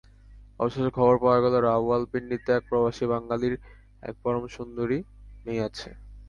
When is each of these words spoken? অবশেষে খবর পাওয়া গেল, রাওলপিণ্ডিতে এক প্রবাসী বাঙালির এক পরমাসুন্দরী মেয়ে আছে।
অবশেষে 0.59 0.91
খবর 0.97 1.15
পাওয়া 1.17 1.39
গেল, 1.43 1.53
রাওলপিণ্ডিতে 1.59 2.49
এক 2.53 2.63
প্রবাসী 2.69 3.05
বাঙালির 3.11 3.55
এক 4.03 4.15
পরমাসুন্দরী 4.23 4.99
মেয়ে 5.45 5.65
আছে। 5.67 5.89